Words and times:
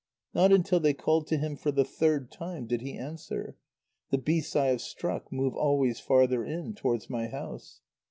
Not 0.33 0.51
until 0.51 0.79
they 0.79 0.95
called 0.95 1.27
to 1.27 1.37
him 1.37 1.55
for 1.55 1.71
the 1.71 1.85
third 1.85 2.31
time 2.31 2.65
did 2.65 2.81
he 2.81 2.97
answer: 2.97 3.55
"The 4.09 4.17
beasts 4.17 4.55
I 4.55 4.69
have 4.69 4.81
struck 4.81 5.31
move 5.31 5.55
always 5.55 5.99
farther 5.99 6.43
in, 6.43 6.73
towards 6.73 7.07
my 7.07 7.27
house." 7.27 7.81